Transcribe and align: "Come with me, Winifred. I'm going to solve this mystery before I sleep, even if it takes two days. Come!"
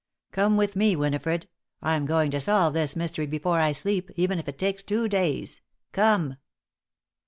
"Come 0.31 0.57
with 0.57 0.75
me, 0.75 0.95
Winifred. 0.95 1.47
I'm 1.83 2.07
going 2.07 2.31
to 2.31 2.39
solve 2.39 2.73
this 2.73 2.95
mystery 2.95 3.27
before 3.27 3.59
I 3.59 3.71
sleep, 3.71 4.09
even 4.15 4.39
if 4.39 4.47
it 4.49 4.57
takes 4.57 4.81
two 4.81 5.07
days. 5.07 5.61
Come!" 5.91 6.37